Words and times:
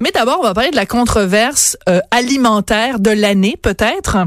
Mais 0.00 0.10
d'abord, 0.10 0.38
on 0.40 0.44
va 0.44 0.54
parler 0.54 0.70
de 0.70 0.76
la 0.76 0.86
controverse 0.86 1.76
euh, 1.88 2.00
alimentaire 2.10 3.00
de 3.00 3.10
l'année, 3.10 3.56
peut-être. 3.60 4.18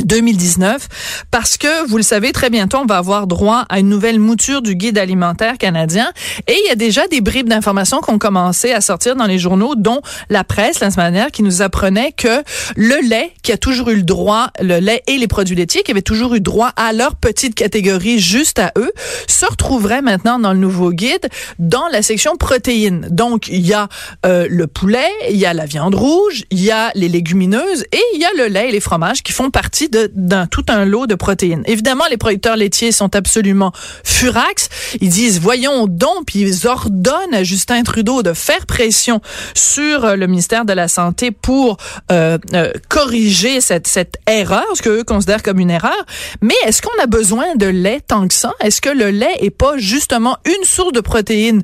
2019 0.00 0.88
parce 1.30 1.56
que 1.56 1.86
vous 1.88 1.96
le 1.96 2.02
savez 2.02 2.32
très 2.32 2.50
bientôt 2.50 2.78
on 2.78 2.86
va 2.86 2.96
avoir 2.96 3.26
droit 3.26 3.64
à 3.68 3.78
une 3.78 3.88
nouvelle 3.88 4.18
mouture 4.18 4.62
du 4.62 4.74
guide 4.74 4.98
alimentaire 4.98 5.58
canadien. 5.58 6.12
Et 6.46 6.54
il 6.64 6.68
y 6.68 6.70
a 6.70 6.74
déjà 6.74 7.06
des 7.08 7.20
bribes 7.20 7.48
d'informations 7.48 8.00
qui 8.00 8.10
ont 8.10 8.18
commencé 8.18 8.72
à 8.72 8.80
sortir 8.80 9.16
dans 9.16 9.26
les 9.26 9.38
journaux 9.38 9.74
dont 9.74 10.00
la 10.30 10.44
presse 10.44 10.80
la 10.80 10.90
semaine 10.90 11.12
dernière 11.12 11.30
qui 11.30 11.42
nous 11.42 11.62
apprenait 11.62 12.12
que 12.12 12.42
le 12.76 13.06
lait 13.06 13.32
qui 13.42 13.52
a 13.52 13.56
toujours 13.56 13.90
eu 13.90 13.96
le 13.96 14.02
droit 14.02 14.48
le 14.60 14.78
lait 14.78 15.02
et 15.06 15.18
les 15.18 15.26
produits 15.26 15.56
laitiers 15.56 15.82
qui 15.82 15.90
avaient 15.90 16.02
toujours 16.02 16.34
eu 16.34 16.40
droit 16.40 16.72
à 16.76 16.92
leur 16.92 17.16
petite 17.16 17.54
catégorie 17.54 18.18
juste 18.18 18.58
à 18.58 18.72
eux 18.78 18.92
se 19.28 19.46
retrouveraient 19.46 20.02
maintenant 20.02 20.38
dans 20.38 20.52
le 20.52 20.58
nouveau 20.58 20.92
guide 20.92 21.28
dans 21.58 21.88
la 21.88 22.02
section 22.02 22.36
protéines. 22.36 23.08
Donc 23.10 23.48
il 23.48 23.66
y 23.66 23.74
a 23.74 23.88
euh, 24.24 24.46
le 24.48 24.66
poulet 24.66 25.08
il 25.30 25.36
y 25.36 25.46
a 25.46 25.54
la 25.54 25.66
viande 25.66 25.94
rouge 25.94 26.44
il 26.50 26.62
y 26.62 26.70
a 26.70 26.90
les 26.94 27.08
légumineuses 27.08 27.84
et 27.92 28.02
il 28.14 28.20
y 28.20 28.24
a 28.24 28.30
le 28.36 28.46
lait 28.46 28.68
et 28.68 28.72
les 28.72 28.80
fromages 28.80 29.22
qui 29.22 29.32
font 29.32 29.50
partie 29.50 29.81
d'un 29.88 30.46
tout 30.46 30.64
un 30.68 30.84
lot 30.84 31.06
de 31.06 31.14
protéines. 31.14 31.62
Évidemment, 31.66 32.04
les 32.10 32.16
producteurs 32.16 32.56
laitiers 32.56 32.92
sont 32.92 33.14
absolument 33.14 33.72
furax. 34.04 34.68
Ils 35.00 35.08
disent, 35.08 35.40
voyons 35.40 35.86
donc, 35.86 36.26
puis 36.26 36.40
ils 36.40 36.66
ordonnent 36.66 37.34
à 37.34 37.42
Justin 37.42 37.82
Trudeau 37.82 38.22
de 38.22 38.32
faire 38.32 38.66
pression 38.66 39.20
sur 39.54 40.04
euh, 40.04 40.16
le 40.16 40.26
ministère 40.26 40.64
de 40.64 40.72
la 40.72 40.88
Santé 40.88 41.30
pour 41.30 41.76
euh, 42.10 42.38
euh, 42.54 42.72
corriger 42.88 43.60
cette, 43.60 43.86
cette 43.86 44.16
erreur, 44.26 44.66
ce 44.74 44.82
qu'eux 44.82 45.04
considèrent 45.04 45.42
comme 45.42 45.58
une 45.58 45.70
erreur. 45.70 46.06
Mais 46.40 46.54
est-ce 46.66 46.82
qu'on 46.82 47.02
a 47.02 47.06
besoin 47.06 47.54
de 47.56 47.66
lait 47.66 48.00
tant 48.00 48.28
que 48.28 48.34
ça? 48.34 48.52
Est-ce 48.60 48.80
que 48.80 48.90
le 48.90 49.10
lait 49.10 49.36
est 49.40 49.50
pas 49.50 49.76
justement 49.76 50.36
une 50.44 50.64
source 50.64 50.92
de 50.92 51.00
protéines 51.00 51.62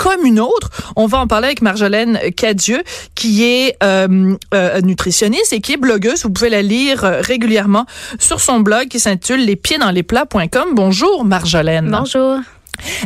comme 0.00 0.24
une 0.24 0.40
autre. 0.40 0.70
On 0.96 1.06
va 1.06 1.18
en 1.18 1.26
parler 1.26 1.48
avec 1.48 1.60
Marjolaine 1.60 2.18
Cadieux, 2.34 2.82
qui 3.14 3.44
est 3.44 3.76
euh, 3.82 4.34
euh, 4.54 4.80
nutritionniste 4.80 5.52
et 5.52 5.60
qui 5.60 5.74
est 5.74 5.76
blogueuse. 5.76 6.22
Vous 6.22 6.30
pouvez 6.30 6.48
la 6.48 6.62
lire 6.62 7.04
euh, 7.04 7.20
régulièrement 7.20 7.84
sur 8.18 8.40
son 8.40 8.60
blog 8.60 8.88
qui 8.88 8.98
s'intitule 8.98 9.44
lespiedsansleplats.com. 9.44 10.70
Bonjour 10.72 11.24
Marjolaine. 11.26 11.90
Bonjour. 11.90 12.38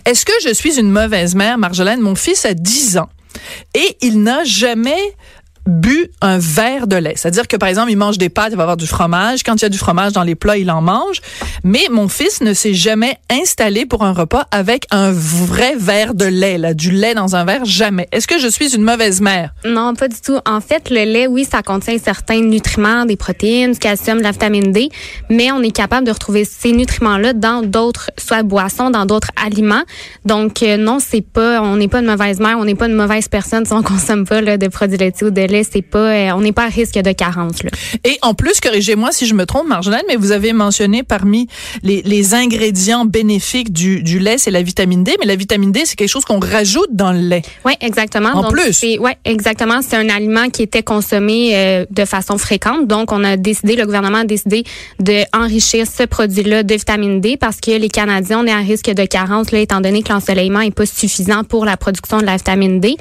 Est-ce 0.05 0.25
que 0.25 0.33
je 0.45 0.55
suis 0.55 0.79
une 0.79 0.89
mauvaise 0.89 1.35
mère, 1.35 1.59
Marjolaine? 1.59 2.01
Mon 2.01 2.15
fils 2.15 2.45
a 2.45 2.55
10 2.55 2.99
ans 2.99 3.09
et 3.75 3.97
il 4.01 4.23
n'a 4.23 4.45
jamais 4.45 5.17
bu 5.67 6.11
un 6.21 6.39
verre 6.39 6.87
de 6.87 6.97
lait. 6.97 7.15
C'est-à-dire 7.17 7.49
que, 7.49 7.57
par 7.57 7.69
exemple, 7.69 7.91
il 7.91 7.97
mange 7.97 8.19
des 8.19 8.29
pâtes, 8.29 8.49
il 8.51 8.57
va 8.57 8.65
avoir 8.65 8.77
du 8.77 8.87
fromage. 8.87 9.43
Quand 9.43 9.55
il 9.55 9.63
y 9.63 9.65
a 9.65 9.71
du 9.71 9.79
fromage 9.79 10.13
dans 10.13 10.23
les 10.23 10.35
plats, 10.35 10.57
il 10.57 10.71
en 10.71 10.83
mange. 10.83 11.21
Mais 11.63 11.87
mon 11.91 12.09
fils 12.09 12.41
ne 12.41 12.53
s'est 12.53 12.75
jamais 12.75 13.17
installé 13.31 13.87
pour 13.87 14.05
un 14.05 14.13
repas 14.13 14.47
avec 14.51 14.87
un 14.91 15.11
vrai 15.11 15.75
verre 15.77 16.15
de 16.15 16.27
lait, 16.27 16.59
là, 16.59 16.75
du 16.75 16.91
lait 16.91 17.15
dans 17.15 17.37
un 17.37 17.45
verre, 17.45 17.65
jamais. 17.65 18.09
Est-ce 18.13 18.27
que 18.27 18.39
je 18.39 18.49
suis 18.49 18.75
une 18.75 18.83
mauvaise 18.83 19.21
mère? 19.21 19.55
Non, 19.65 19.95
pas 19.95 20.09
du 20.09 20.21
tout. 20.21 20.39
En 20.47 20.61
fait, 20.61 20.91
le 20.91 21.05
lait, 21.05 21.27
oui, 21.27 21.47
ça 21.51 21.63
contient 21.63 21.97
certains 21.99 22.41
nutriments, 22.41 23.05
des 23.07 23.17
protéines, 23.17 23.73
du 23.73 23.79
calcium, 23.79 24.19
de 24.19 24.23
la 24.23 24.33
vitamine 24.33 24.73
D, 24.73 24.91
mais 25.31 25.51
on 25.53 25.63
est 25.63 25.71
capable 25.71 26.07
de 26.07 26.13
retrouver 26.13 26.45
ces 26.45 26.73
nutriments-là 26.73 27.33
dans 27.33 27.63
d'autres, 27.63 28.11
soit 28.19 28.43
boissons, 28.43 28.91
dans 28.91 29.07
d'autres 29.07 29.31
aliments. 29.45 29.83
Donc, 30.25 30.63
euh, 30.63 30.77
non, 30.77 30.99
c'est 31.01 31.23
pas, 31.23 31.63
on 31.63 31.77
n'est 31.77 31.89
pas 31.89 32.01
une 32.01 32.07
mauvaise 32.07 32.41
mère, 32.41 32.59
on 32.59 32.65
n'est 32.65 32.75
pas 32.75 32.87
une 32.87 32.95
mauvaise 32.95 33.29
personne 33.29 33.65
si 33.65 33.73
on 33.73 33.83
consomme 33.83 34.27
pas 34.27 34.41
là, 34.41 34.59
de 34.59 34.69
produits 34.69 34.99
laitiers 34.99 35.27
ou 35.27 35.31
de 35.31 35.41
lait 35.41 35.54
c'est 35.63 35.83
pas, 35.83 35.99
euh, 35.99 36.31
on 36.33 36.41
n'est 36.41 36.53
pas 36.53 36.65
à 36.65 36.69
risque 36.69 36.99
de 36.99 37.13
carence. 37.13 37.63
Là. 37.63 37.71
Et 38.05 38.19
en 38.23 38.35
plus, 38.35 38.61
corrigez-moi 38.61 39.13
si 39.13 39.27
je 39.27 39.35
me 39.35 39.47
trompe, 39.47 39.69
Marjolaine, 39.69 40.05
mais 40.09 40.17
vous 40.17 40.33
avez 40.33 40.53
mentionné 40.53 41.03
parmi 41.03 41.47
les, 41.83 42.03
les 42.03 42.35
ingrédients 42.35 43.05
bénéfiques 43.05 43.73
du, 43.73 44.03
du 44.03 44.19
lait, 44.19 44.39
c'est 44.39 44.51
la 44.51 44.63
vitamine 44.63 45.05
D, 45.05 45.17
mais 45.21 45.27
la 45.27 45.37
vitamine 45.37 45.71
D, 45.71 45.83
c'est 45.85 45.97
quelque 45.97 46.09
chose 46.09 46.25
qu'on 46.25 46.41
rajoute 46.41 46.89
dans 46.91 47.13
le 47.13 47.21
lait. 47.21 47.43
Oui, 47.65 47.75
exactement. 47.81 48.31
En 48.31 48.51
plus. 48.51 48.83
Oui, 48.83 49.11
exactement. 49.25 49.81
C'est 49.83 49.97
un 49.97 50.09
aliment 50.09 50.49
qui 50.49 50.63
était 50.63 50.83
consommé 50.83 51.53
euh, 51.55 51.87
de 51.91 52.05
façon 52.05 52.39
fréquente. 52.39 52.87
Donc, 52.87 53.13
on 53.13 53.23
a 53.23 53.37
décidé, 53.37 53.77
le 53.77 53.85
gouvernement 53.85 54.19
a 54.19 54.25
décidé 54.25 54.65
d'enrichir 54.99 55.87
ce 55.87 56.05
produit-là 56.05 56.63
de 56.63 56.75
vitamine 56.75 57.21
D 57.21 57.37
parce 57.37 57.61
que 57.61 57.71
les 57.73 57.89
Canadiens, 57.89 58.41
on 58.41 58.47
est 58.47 58.53
à 58.53 58.59
risque 58.59 58.91
de 58.91 59.05
carence, 59.05 59.51
là, 59.53 59.59
étant 59.61 59.81
donné 59.81 60.03
que 60.03 60.13
l'ensoleillement 60.13 60.61
n'est 60.61 60.71
pas 60.71 60.87
suffisant 60.87 61.45
pour 61.45 61.65
la 61.65 61.77
production 61.77 62.19
de 62.19 62.25
la 62.25 62.37
vitamine 62.37 62.81
D. 62.81 62.97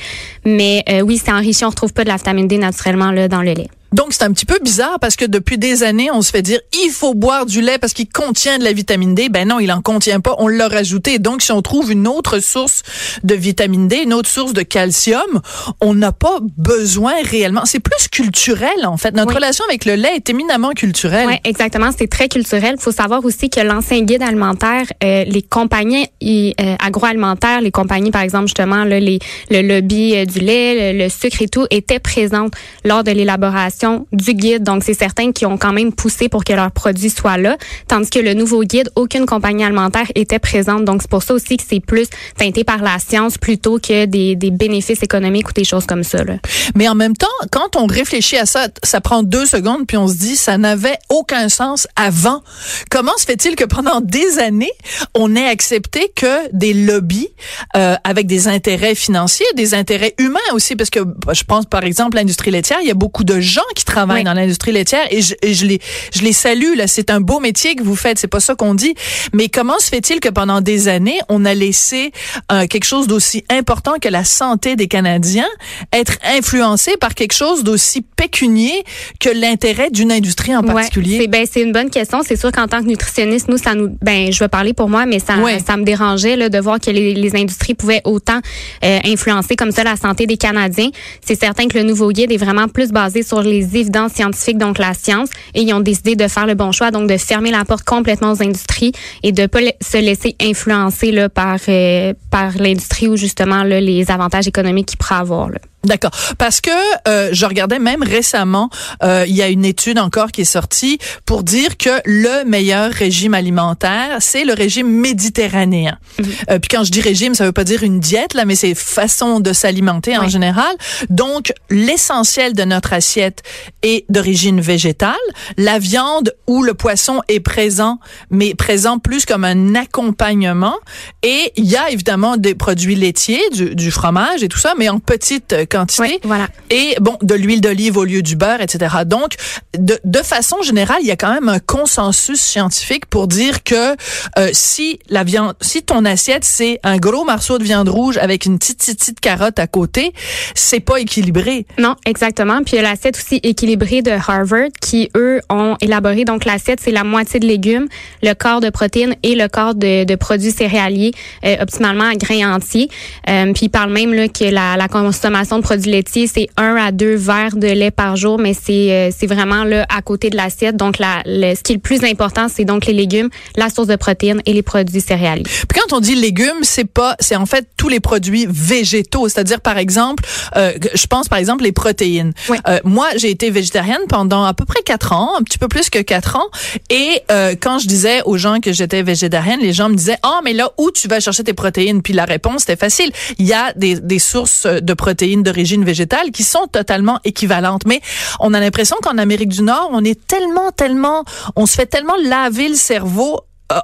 Mais 0.46 0.84
euh, 0.90 1.02
oui, 1.02 1.22
c'est 1.24 1.32
enrichi, 1.32 1.64
on 1.66 1.70
retrouve 1.70 1.94
pas 1.94 2.04
de 2.04 2.10
la 2.10 2.18
vitamine 2.18 2.43
naturellement 2.58 3.12
là, 3.12 3.28
dans 3.28 3.42
le 3.42 3.54
lait. 3.54 3.70
Donc, 3.94 4.08
c'est 4.12 4.24
un 4.24 4.34
petit 4.34 4.46
peu 4.46 4.58
bizarre 4.62 5.00
parce 5.00 5.16
que 5.16 5.26
depuis 5.26 5.58
des 5.58 5.84
années, 5.84 6.10
on 6.12 6.22
se 6.22 6.32
fait 6.32 6.42
dire 6.42 6.60
il 6.84 6.90
faut 6.90 7.14
boire 7.14 7.46
du 7.46 7.62
lait 7.62 7.78
parce 7.78 7.94
qu'il 7.94 8.10
contient 8.10 8.58
de 8.58 8.64
la 8.64 8.74
vitamine 8.74 9.14
D. 9.14 9.30
Ben 9.30 9.48
non, 9.48 9.60
il 9.60 9.72
en 9.72 9.82
contient 9.82 10.20
pas. 10.20 10.36
On 10.40 10.48
l'a 10.48 10.68
rajouté. 10.68 11.20
Donc, 11.20 11.44
si 11.44 11.52
on 11.52 11.62
trouve 11.62 11.92
une 11.92 12.08
autre 12.08 12.40
source 12.40 12.82
de 13.24 13.36
vitamine 13.36 13.88
D, 13.88 13.98
une 14.04 14.14
autre 14.14 14.30
source 14.30 14.54
de 14.54 14.64
calcium, 14.64 15.42
on 15.80 15.94
n'a 15.94 16.12
pas 16.12 16.40
besoin 16.58 17.14
réellement. 17.24 17.66
C'est 17.66 17.80
plus 17.80 18.08
culturel, 18.08 18.86
en 18.86 18.98
fait. 18.98 19.14
Notre 19.14 19.36
relation 19.36 19.64
avec 19.70 19.86
le 19.86 19.94
lait 19.94 20.16
est 20.16 20.30
éminemment 20.30 20.72
culturelle. 20.72 21.28
Oui, 21.28 21.36
exactement. 21.44 21.92
C'est 21.96 22.10
très 22.10 22.28
culturel. 22.28 22.76
Il 22.80 22.82
faut 22.82 22.92
savoir 22.92 23.24
aussi 23.24 23.52
que 23.52 23.60
l'ancien 23.60 24.02
guide 24.02 24.24
alimentaire, 24.24 24.86
euh, 25.04 25.24
les 25.26 25.44
compagnies 25.44 26.08
euh, 26.24 26.76
agroalimentaires, 26.80 27.62
les 27.62 27.72
compagnies, 27.72 28.12
par 28.12 28.24
exemple, 28.24 28.48
justement, 28.48 28.86
là, 28.86 29.00
les, 29.00 29.20
le 29.52 29.62
lobby 29.62 30.16
euh, 30.16 30.26
du 30.26 30.40
lait, 30.40 30.94
le, 30.94 31.04
le 31.04 31.10
sucre 31.10 31.42
et 31.42 31.48
tout, 31.48 31.68
étaient 31.70 32.00
présentes 32.00 32.54
lors 32.84 33.04
de 33.04 33.12
l'élaboration 33.12 33.83
du 34.12 34.34
guide. 34.34 34.64
Donc, 34.64 34.84
c'est 34.84 34.94
certains 34.94 35.32
qui 35.32 35.46
ont 35.46 35.58
quand 35.58 35.74
même 35.74 35.94
poussé 35.94 36.30
pour 36.30 36.44
que 36.44 36.54
leurs 36.54 36.72
produits 36.72 37.10
soient 37.10 37.38
là. 37.38 37.58
Tandis 37.88 38.10
que 38.10 38.20
le 38.20 38.34
nouveau 38.34 38.64
guide, 38.64 38.90
aucune 38.96 39.26
compagnie 39.26 39.64
alimentaire 39.64 40.08
était 40.16 40.40
présente. 40.40 40.86
Donc, 40.86 41.02
c'est 41.02 41.10
pour 41.10 41.24
ça 41.24 41.34
aussi 41.34 41.58
que 41.58 41.64
c'est 41.68 41.80
plus 41.80 42.08
teinté 42.38 42.64
par 42.64 42.82
la 42.82 43.00
science 43.00 43.38
plutôt 43.38 43.80
que 43.80 44.06
des, 44.06 44.36
bénéfices 44.36 45.04
économiques 45.04 45.50
ou 45.50 45.54
des 45.54 45.64
choses 45.64 45.86
comme 45.86 46.04
ça. 46.04 46.24
Là. 46.24 46.36
Mais 46.76 46.88
en 46.88 46.96
même 46.96 47.16
temps, 47.16 47.28
quand 47.52 47.76
on 47.76 47.86
réfléchit 47.86 48.38
à 48.38 48.46
ça, 48.46 48.68
ça 48.84 49.02
prend 49.02 49.24
deux 49.24 49.46
secondes, 49.46 49.86
puis 49.88 49.98
on 49.98 50.08
se 50.08 50.16
dit, 50.16 50.36
ça 50.36 50.58
n'avait 50.58 50.98
aucun 51.10 51.50
sens 51.50 51.88
avant. 51.96 52.42
Comment 52.90 53.16
se 53.18 53.26
fait-il 53.26 53.56
que 53.56 53.66
pendant 53.66 54.02
des 54.02 54.40
années, 54.40 54.72
on 55.16 55.36
ait 55.36 55.48
accepté 55.48 56.12
que 56.16 56.50
des 56.54 56.74
lobbies 56.74 57.30
euh, 57.76 57.96
avec 58.04 58.28
des 58.28 58.48
intérêts 58.48 58.96
financiers, 58.96 59.46
des 59.56 59.74
intérêts 59.74 60.14
humains 60.18 60.40
aussi, 60.54 60.76
parce 60.76 60.90
que 60.90 61.00
je 61.32 61.44
pense 61.44 61.66
par 61.66 61.84
exemple 61.84 62.18
l'industrie 62.18 62.52
laitière, 62.52 62.80
il 62.82 62.88
y 62.88 62.92
a 62.92 62.96
beaucoup 62.96 63.24
de 63.24 63.40
gens 63.40 63.62
qui 63.74 63.86
travaillent 63.86 64.24
dans 64.24 64.34
l'industrie 64.34 64.72
laitière 64.72 65.06
et 65.12 65.22
je, 65.22 65.36
je, 65.44 65.66
les 65.66 65.80
je 66.14 66.22
les 66.22 66.34
salue 66.34 66.76
là, 66.76 66.88
c'est 66.88 67.10
un 67.10 67.22
beau 67.22 67.40
métier 67.40 67.76
que 67.76 67.84
vous 67.84 67.96
faites, 67.96 68.20
c'est 68.20 68.28
pas 68.28 68.40
ça 68.40 68.56
qu'on 68.56 68.76
dit, 68.76 68.96
mais 69.34 69.50
comment 69.50 69.80
se 69.80 69.90
fait-il 69.90 70.20
que 70.20 70.30
pendant 70.30 70.62
des 70.62 70.88
années, 70.88 71.20
on 71.30 71.46
a 71.46 71.54
laissé 71.54 72.12
euh, 72.52 72.68
quelque 72.68 72.86
chose 72.86 73.08
d'aussi 73.08 73.44
important 73.50 73.94
que 74.02 74.10
la 74.10 74.24
santé 74.24 74.76
des 74.76 74.88
Canadiens 74.88 75.48
être 75.92 76.18
influencé 76.38 76.98
par 76.98 77.16
quelque 77.16 77.34
chose 77.34 77.64
d'aussi 77.64 78.02
pécunier 78.16 78.84
que 79.20 79.30
l'intérêt 79.30 79.90
d'une 79.90 80.12
industrie 80.12 80.56
en 80.56 80.64
particulier? 80.64 81.20
C'est 81.20 81.28
ben 81.28 81.46
c'est 81.52 81.62
une 81.62 81.72
bonne 81.72 81.90
question, 81.90 82.22
c'est 82.26 82.38
sûr 82.38 82.52
qu'en 82.52 82.68
tant 82.68 82.82
que 82.82 82.88
nutritionniste, 82.88 83.48
nous 83.50 83.58
ça 83.58 83.76
nous 83.76 83.96
ben 84.02 84.32
je 84.32 84.40
vais 84.40 84.48
parler 84.48 84.74
pour 84.74 84.90
moi 84.90 85.06
mais 85.06 85.20
ça 85.20 85.34
ça 85.66 85.78
me 85.78 85.84
dérangeait 85.84 86.36
là, 86.36 86.50
de 86.50 86.60
voir 86.60 86.80
que 86.80 86.92
les, 86.92 87.14
les 87.14 87.36
industries 87.36 87.74
pouvaient 87.74 88.02
autant 88.04 88.40
euh, 88.84 89.00
influencer 89.06 89.56
comme 89.56 89.72
ça 89.72 89.84
la 89.84 89.96
santé 89.96 90.26
des 90.26 90.38
Canadiens. 90.38 90.90
C'est 91.26 91.40
certain 91.40 91.68
que 91.68 91.78
le 91.78 91.84
nouveau 91.84 92.12
guide 92.12 92.32
est 92.32 92.38
vraiment 92.38 92.68
plus 92.68 92.92
basé 92.92 93.24
sur 93.24 93.42
les 93.42 93.53
les 93.54 93.78
évidences 93.78 94.14
scientifiques, 94.14 94.58
donc 94.58 94.78
la 94.78 94.94
science, 94.94 95.30
et 95.54 95.62
ils 95.62 95.74
ont 95.74 95.80
décidé 95.80 96.16
de 96.16 96.28
faire 96.28 96.46
le 96.46 96.56
bon 96.56 96.72
choix, 96.72 96.92
donc 96.92 97.10
de 97.10 97.18
fermer 97.18 97.52
la 97.52 97.66
porte 97.66 97.84
complètement 97.84 98.32
aux 98.32 98.42
industries 98.42 98.92
et 99.24 99.32
de 99.32 99.46
pas 99.46 99.60
se 99.82 99.98
laisser 99.98 100.36
influencer 100.42 101.12
là, 101.12 101.30
par, 101.30 101.58
euh, 101.70 102.14
par 102.32 102.58
l'industrie 102.58 103.08
ou 103.08 103.16
justement 103.16 103.64
là, 103.64 103.80
les 103.80 104.10
avantages 104.12 104.48
économiques 104.48 104.88
qu'ils 104.88 104.98
pourraient 104.98 105.16
avoir. 105.16 105.50
Là. 105.50 105.60
D'accord. 105.84 106.12
Parce 106.38 106.62
que 106.62 106.70
euh, 107.08 107.30
je 107.34 107.46
regardais 107.46 107.80
même 107.80 108.04
récemment, 108.04 108.70
euh, 109.04 109.26
il 109.28 109.36
y 109.36 109.42
a 109.42 109.50
une 109.50 109.66
étude 109.66 110.00
encore 110.00 110.32
qui 110.32 110.42
est 110.42 110.46
sortie 110.46 110.98
pour 111.26 111.44
dire 111.44 111.78
que 111.78 111.90
le 112.06 112.46
meilleur 112.46 112.92
régime 112.92 113.34
alimentaire, 113.34 114.18
c'est 114.20 114.46
le 114.46 114.54
régime 114.54 114.88
méditerranéen. 114.88 115.98
Mhm. 116.20 116.26
Euh, 116.52 116.60
puis 116.60 116.70
quand 116.70 116.86
je 116.86 116.92
dis 116.92 117.02
régime, 117.02 117.36
ça 117.36 117.46
veut 117.46 117.52
pas 117.52 117.66
dire 117.66 117.84
une 117.84 118.00
diète 118.00 118.34
là, 118.34 118.46
mais 118.46 118.56
c'est 118.56 118.76
façon 118.76 119.42
de 119.42 119.52
s'alimenter 119.52 120.18
en 120.18 120.30
général. 120.30 120.74
Donc 121.10 121.52
l'essentiel 121.70 122.54
de 122.54 122.64
notre 122.64 122.94
assiette 122.94 123.43
est 123.82 124.06
d'origine 124.10 124.62
végétale. 124.62 125.16
La 125.58 125.80
viande 125.80 126.36
ou 126.48 126.64
le 126.64 126.74
poisson 126.74 127.22
est 127.28 127.40
présent, 127.40 128.00
mais 128.30 128.54
présent 128.54 129.00
plus 129.00 129.26
comme 129.26 129.44
un 129.44 129.76
accompagnement. 129.76 130.76
Et 131.24 131.52
il 131.56 131.66
y 131.66 131.78
a 131.78 131.90
évidemment 131.90 132.38
des 132.38 132.56
produits 132.56 132.96
laitiers, 132.96 133.50
du, 133.52 133.76
du 133.76 133.92
fromage 133.92 134.44
et 134.44 134.50
tout 134.50 134.60
ça, 134.60 134.74
mais 134.78 134.90
en 134.90 135.00
petite 135.00 135.56
quantité. 135.70 136.20
voilà. 136.24 136.48
Et 136.70 136.96
bon, 137.00 137.18
de 137.22 137.34
l'huile 137.36 137.62
d'olive 137.62 137.98
au 137.98 138.04
lieu 138.04 138.22
du 138.22 138.36
beurre, 138.36 138.62
etc. 138.62 138.98
Donc, 139.06 139.36
de, 139.78 140.00
de 140.04 140.20
façon 140.20 140.62
générale, 140.62 140.98
il 141.02 141.08
y 141.08 141.12
a 141.12 141.16
quand 141.16 141.34
même 141.34 141.50
un 141.50 141.60
consensus 141.60 142.40
scientifique 142.40 143.06
pour 143.06 143.28
dire 143.28 143.64
que 143.64 143.96
euh, 144.38 144.50
si 144.52 145.00
la 145.10 145.24
viande, 145.24 145.56
si 145.62 145.84
ton 145.84 146.06
assiette 146.06 146.44
c'est 146.44 146.80
un 146.84 146.98
gros 146.98 147.26
morceau 147.26 147.58
de 147.58 147.64
viande 147.64 147.90
rouge 147.90 148.18
avec 148.18 148.46
une 148.46 148.60
petite 148.60 148.74
petite, 148.84 149.00
petite 149.00 149.20
carotte 149.20 149.60
à 149.60 149.68
côté, 149.68 150.14
c'est 150.56 150.80
pas 150.80 151.00
équilibré. 151.00 151.66
Non, 151.80 151.96
exactement. 152.06 152.64
Puis 152.64 152.78
l'assiette 152.78 153.18
aussi 153.18 153.33
équilibrée 153.44 154.02
de 154.02 154.12
Harvard 154.12 154.70
qui 154.82 155.10
eux 155.16 155.40
ont 155.50 155.76
élaboré 155.82 156.26
donc 156.26 156.46
l'assiette 156.46 156.80
c'est 156.82 156.92
la 156.92 157.04
moitié 157.04 157.40
de 157.40 157.48
légumes, 157.48 157.88
le 158.22 158.34
quart 158.34 158.60
de 158.60 158.70
protéines 158.70 159.16
et 159.24 159.36
le 159.36 159.48
quart 159.48 159.76
de, 159.76 160.04
de 160.04 160.16
produits 160.16 160.52
céréaliers 160.52 161.12
euh, 161.46 161.56
optimalement 161.62 162.06
à 162.06 162.16
grains 162.16 162.56
entiers. 162.56 162.90
Euh, 163.30 163.52
puis 163.54 163.66
ils 163.66 163.70
parlent 163.70 163.92
même 163.92 164.14
là, 164.14 164.28
que 164.28 164.46
la, 164.46 164.78
la 164.78 164.88
consommation 164.88 165.58
de 165.58 165.64
produits 165.64 165.92
laitiers, 165.92 166.28
c'est 166.28 166.48
un 166.58 166.76
à 166.76 166.92
deux 166.92 167.16
verres 167.16 167.56
de 167.56 167.68
lait 167.68 167.92
par 167.92 168.16
jour, 168.16 168.40
mais 168.40 168.54
c'est 168.54 168.92
euh, 168.92 169.10
c'est 169.16 169.28
vraiment 169.28 169.64
là 169.64 169.86
à 169.90 170.02
côté 170.02 170.30
de 170.30 170.36
l'assiette. 170.36 170.76
Donc 170.76 171.00
la, 171.00 171.22
le, 171.26 171.56
ce 171.56 171.62
qui 171.62 171.74
est 171.74 171.76
le 171.76 171.82
plus 171.82 172.04
important, 172.04 172.48
c'est 172.54 172.66
donc 172.66 172.86
les 172.86 172.94
légumes, 172.94 173.30
la 173.56 173.70
source 173.70 173.88
de 173.88 173.96
protéines 173.96 174.42
et 174.46 174.54
les 174.54 174.62
produits 174.64 175.02
céréaliers. 175.02 175.44
Puis 175.44 175.80
quand 175.80 175.96
on 175.96 176.00
dit 176.00 176.16
légumes, 176.16 176.64
c'est 176.64 176.90
pas, 176.90 177.16
c'est 177.20 177.36
en 177.36 177.46
fait 177.46 177.68
tous 177.78 177.90
les 177.90 178.00
produits 178.00 178.48
végétaux, 178.50 179.28
c'est-à-dire 179.30 179.62
par 179.62 179.78
exemple, 179.78 180.24
euh, 180.56 180.74
je 180.94 181.08
pense 181.08 181.28
par 181.28 181.40
exemple 181.40 181.64
les 181.64 181.72
protéines. 181.72 182.34
Oui. 182.50 182.58
Euh, 182.68 182.80
moi, 182.84 183.08
j'ai 183.24 183.30
été 183.30 183.50
végétarienne 183.52 184.02
pendant 184.10 184.44
à 184.44 184.54
peu 184.54 184.66
près 184.66 184.82
quatre 184.84 185.14
ans, 185.14 185.32
un 185.40 185.44
petit 185.44 185.58
peu 185.58 185.70
plus 185.70 185.90
que 185.90 186.00
quatre 186.00 186.36
ans, 186.36 186.50
et 186.90 187.22
euh, 187.32 187.56
quand 187.60 187.80
je 187.80 187.88
disais 187.88 188.22
aux 188.26 188.38
gens 188.38 188.60
que 188.60 188.74
j'étais 188.74 189.02
végétarienne, 189.02 189.62
les 189.62 189.72
gens 189.72 189.88
me 189.88 189.96
disaient, 189.96 190.18
ah 190.24 190.42
mais 190.44 190.52
là 190.52 190.72
où 190.78 190.92
tu 190.92 191.08
vas 191.08 191.22
chercher 191.22 191.46
tes 191.46 191.54
protéines 191.54 192.02
Puis 192.02 192.14
la 192.14 192.26
réponse 192.26 192.64
était 192.64 192.76
facile. 192.76 193.12
Il 193.40 193.46
y 193.46 193.54
a 193.54 193.72
des, 193.74 193.96
des 193.96 194.20
sources 194.20 194.66
de 194.66 194.94
protéines 194.94 195.42
d'origine 195.42 195.86
végétale 195.86 196.32
qui 196.32 196.44
sont 196.44 196.68
totalement 196.68 197.20
équivalentes, 197.24 197.84
mais 197.86 198.02
on 198.42 198.54
a 198.54 198.60
l'impression 198.60 198.98
qu'en 199.02 199.18
Amérique 199.18 199.50
du 199.50 199.62
Nord, 199.62 199.90
on 199.94 200.04
est 200.04 200.20
tellement, 200.28 200.72
tellement, 200.72 201.24
on 201.56 201.66
se 201.66 201.76
fait 201.76 201.86
tellement 201.86 202.16
laver 202.26 202.68
le 202.68 202.76
cerveau 202.76 203.40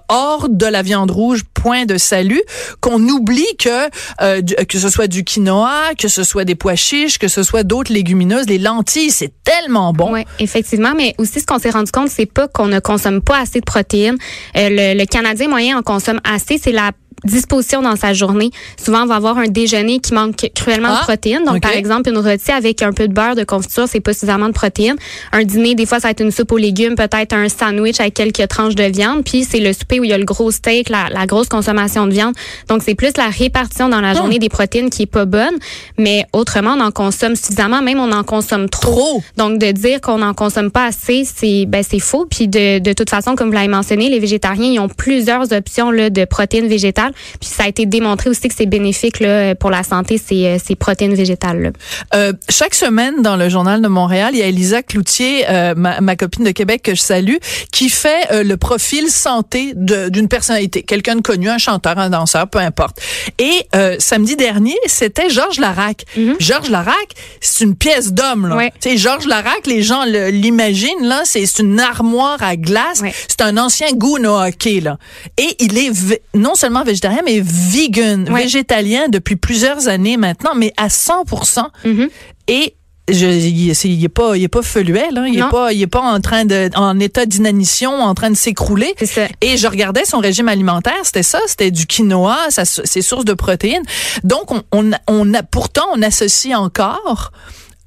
hors 0.07 0.49
de 0.49 0.65
la 0.65 0.81
viande 0.81 1.11
rouge, 1.11 1.43
point 1.53 1.85
de 1.85 1.97
salut, 1.97 2.41
qu'on 2.81 3.01
oublie 3.07 3.55
que 3.57 3.89
euh, 4.21 4.41
que 4.67 4.77
ce 4.79 4.89
soit 4.89 5.07
du 5.07 5.23
quinoa, 5.23 5.93
que 5.97 6.07
ce 6.07 6.23
soit 6.23 6.45
des 6.45 6.55
pois 6.55 6.75
chiches, 6.75 7.17
que 7.17 7.27
ce 7.27 7.43
soit 7.43 7.63
d'autres 7.63 7.91
légumineuses, 7.91 8.47
les 8.47 8.57
lentilles, 8.57 9.11
c'est 9.11 9.33
tellement 9.43 9.93
bon. 9.93 10.13
Oui, 10.13 10.25
effectivement, 10.39 10.93
mais 10.95 11.15
aussi 11.17 11.39
ce 11.41 11.45
qu'on 11.45 11.59
s'est 11.59 11.71
rendu 11.71 11.91
compte, 11.91 12.09
c'est 12.09 12.25
pas 12.25 12.47
qu'on 12.47 12.67
ne 12.67 12.79
consomme 12.79 13.21
pas 13.21 13.39
assez 13.39 13.59
de 13.59 13.65
protéines. 13.65 14.17
Euh, 14.55 14.69
le, 14.69 14.99
le 14.99 15.05
Canadien 15.05 15.47
moyen 15.47 15.77
en 15.77 15.81
consomme 15.81 16.19
assez, 16.23 16.59
c'est 16.61 16.71
la 16.71 16.91
disposition 17.23 17.81
dans 17.81 17.95
sa 17.95 18.13
journée. 18.13 18.51
Souvent, 18.83 19.03
on 19.03 19.05
va 19.05 19.15
avoir 19.15 19.37
un 19.37 19.47
déjeuner 19.47 19.99
qui 19.99 20.13
manque 20.13 20.49
cruellement 20.55 20.89
Ah, 20.91 20.99
de 20.99 21.03
protéines. 21.03 21.43
Donc, 21.45 21.61
par 21.61 21.71
exemple, 21.71 22.09
une 22.09 22.17
rôtie 22.17 22.51
avec 22.51 22.81
un 22.81 22.91
peu 22.91 23.07
de 23.07 23.13
beurre, 23.13 23.35
de 23.35 23.43
confiture, 23.43 23.85
c'est 23.87 23.99
pas 23.99 24.13
suffisamment 24.13 24.47
de 24.47 24.53
protéines. 24.53 24.95
Un 25.31 25.43
dîner, 25.43 25.75
des 25.75 25.85
fois, 25.85 25.99
ça 25.99 26.07
va 26.07 26.11
être 26.11 26.21
une 26.21 26.31
soupe 26.31 26.51
aux 26.51 26.57
légumes, 26.57 26.95
peut-être 26.95 27.33
un 27.33 27.49
sandwich 27.49 27.99
avec 27.99 28.13
quelques 28.13 28.47
tranches 28.47 28.75
de 28.75 28.83
viande. 28.83 29.23
Puis, 29.23 29.43
c'est 29.43 29.59
le 29.59 29.73
souper 29.73 29.99
où 29.99 30.03
il 30.03 30.09
y 30.09 30.13
a 30.13 30.17
le 30.17 30.25
gros 30.25 30.51
steak, 30.51 30.89
la, 30.89 31.09
la 31.09 31.25
grosse 31.25 31.49
consommation 31.49 32.07
de 32.07 32.11
viande. 32.11 32.33
Donc, 32.67 32.83
c'est 32.83 32.95
plus 32.95 33.11
la 33.17 33.27
répartition 33.27 33.89
dans 33.89 34.01
la 34.01 34.13
journée 34.13 34.39
des 34.39 34.49
protéines 34.49 34.89
qui 34.89 35.03
est 35.03 35.11
pas 35.11 35.25
bonne. 35.25 35.55
Mais 35.97 36.25
autrement, 36.33 36.75
on 36.77 36.81
en 36.81 36.91
consomme 36.91 37.35
suffisamment, 37.35 37.81
même 37.81 37.99
on 37.99 38.11
en 38.11 38.23
consomme 38.23 38.69
trop. 38.69 38.79
Trop? 38.91 39.21
Donc 39.37 39.59
de 39.59 39.71
dire 39.71 40.01
qu'on 40.01 40.19
n'en 40.19 40.33
consomme 40.33 40.71
pas 40.71 40.85
assez, 40.85 41.23
c'est 41.25 41.65
ben 41.67 41.83
c'est 41.87 41.99
faux. 41.99 42.25
Puis 42.29 42.47
de, 42.47 42.79
de 42.79 42.93
toute 42.93 43.09
façon, 43.09 43.35
comme 43.35 43.47
vous 43.49 43.53
l'avez 43.53 43.67
mentionné, 43.67 44.09
les 44.09 44.19
végétariens 44.19 44.71
ils 44.71 44.79
ont 44.79 44.87
plusieurs 44.89 45.51
options 45.53 45.91
là, 45.91 46.09
de 46.09 46.25
protéines 46.25 46.67
végétales. 46.67 47.08
Puis 47.39 47.49
ça 47.49 47.63
a 47.63 47.67
été 47.67 47.85
démontré 47.85 48.29
aussi 48.29 48.47
que 48.47 48.55
c'est 48.55 48.65
bénéfique 48.65 49.19
là, 49.19 49.55
pour 49.55 49.69
la 49.69 49.83
santé 49.83 50.17
ces, 50.17 50.45
euh, 50.45 50.57
ces 50.63 50.75
protéines 50.75 51.13
végétales. 51.13 51.61
Là. 51.61 51.69
Euh, 52.13 52.33
chaque 52.49 52.75
semaine 52.75 53.21
dans 53.21 53.35
le 53.35 53.49
journal 53.49 53.81
de 53.81 53.87
Montréal, 53.87 54.31
il 54.33 54.39
y 54.39 54.43
a 54.43 54.47
Elisa 54.47 54.81
Cloutier, 54.81 55.45
euh, 55.49 55.73
ma, 55.75 56.01
ma 56.01 56.15
copine 56.15 56.43
de 56.43 56.51
Québec 56.51 56.81
que 56.83 56.95
je 56.95 57.01
salue, 57.01 57.37
qui 57.71 57.89
fait 57.89 58.31
euh, 58.31 58.43
le 58.43 58.57
profil 58.57 59.09
santé 59.09 59.73
d'une 59.75 60.27
personnalité, 60.27 60.83
quelqu'un 60.83 61.15
de 61.15 61.21
connu, 61.21 61.49
un 61.49 61.57
chanteur, 61.57 61.97
un 61.97 62.09
danseur, 62.09 62.47
peu 62.47 62.59
importe. 62.59 62.99
Et 63.37 63.67
samedi 63.99 64.35
dernier, 64.35 64.75
c'était 64.85 65.29
Georges 65.29 65.59
Larac. 65.59 66.05
Georges 66.39 66.69
Larac, 66.69 66.95
c'est 67.41 67.63
une 67.63 67.75
pièce 67.75 68.13
d'homme. 68.13 68.51
Ouais. 68.55 68.71
Tu 68.79 68.91
sais, 68.91 68.97
Georges 68.97 69.25
Larac, 69.25 69.65
les 69.65 69.81
gens 69.81 70.03
l'imaginent 70.05 71.03
là, 71.05 71.21
c'est 71.25 71.59
une 71.59 71.79
armoire 71.79 72.41
à 72.41 72.55
glace. 72.55 73.01
Ouais. 73.01 73.13
C'est 73.27 73.41
un 73.41 73.57
ancien 73.57 73.87
au 74.01 74.41
hockey 74.41 74.79
là. 74.79 74.97
Et 75.37 75.55
il 75.59 75.77
est 75.77 76.21
non 76.33 76.55
seulement 76.55 76.83
végétarien, 77.01 77.21
mais 77.25 77.41
vegan, 77.43 78.29
Ouais. 78.31 78.43
végétalien 78.43 79.07
depuis 79.09 79.35
plusieurs 79.35 79.87
années 79.87 80.17
maintenant, 80.17 80.51
mais 80.55 80.73
à 80.77 80.89
100%. 80.89 81.67
Mhm. 81.85 82.09
Et 82.47 82.75
je, 83.11 83.25
il, 83.25 83.73
c'est- 83.75 83.89
il 83.89 84.03
est 84.03 84.09
pas, 84.09 84.37
il 84.37 84.43
est 84.43 84.47
pas 84.47 84.61
feluel, 84.61 85.19
il 85.27 85.37
est 85.37 85.41
Non. 85.41 85.49
pas, 85.49 85.73
il 85.73 85.81
est 85.81 85.87
pas 85.87 86.01
en 86.01 86.19
train 86.21 86.45
de, 86.45 86.69
en 86.75 86.99
état 86.99 87.25
d'inanition, 87.25 87.91
en 87.91 88.13
train 88.13 88.29
de 88.29 88.35
s'écrouler. 88.35 88.93
C'est 88.99 89.05
ça. 89.07 89.21
Et 89.41 89.57
je 89.57 89.67
regardais 89.67 90.05
son 90.05 90.19
régime 90.19 90.47
alimentaire, 90.47 90.93
c'était 91.03 91.23
ça, 91.23 91.39
c'était 91.47 91.71
du 91.71 91.87
quinoa, 91.87 92.37
ça, 92.49 92.65
ses 92.65 93.01
sources 93.01 93.25
de 93.25 93.33
protéines. 93.33 93.83
Donc 94.23 94.51
on, 94.51 94.61
on 95.07 95.33
a, 95.33 95.43
pourtant 95.43 95.85
on 95.95 96.01
associe 96.03 96.55
encore. 96.55 97.31